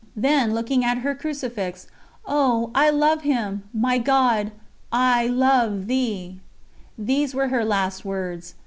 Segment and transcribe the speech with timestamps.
[0.15, 1.85] Then, looking at her crucifix:
[2.25, 2.71] "Oh!...
[2.73, 3.65] I love Him!...
[3.71, 4.51] My God,
[4.91, 5.27] I...
[5.27, 5.85] love...
[5.85, 6.39] Thee!"
[6.97, 8.55] These were her last words.